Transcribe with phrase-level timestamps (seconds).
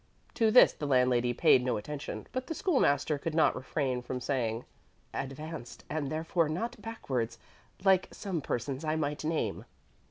[0.33, 4.19] To this the landlady paid no attention; but the School master could not refrain from
[4.19, 4.65] saying,
[5.13, 7.37] "Advanced, and therefore not backward,
[7.83, 9.63] like some persons I might name."